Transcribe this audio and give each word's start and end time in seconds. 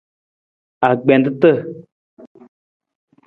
Agbentata. 0.89 1.51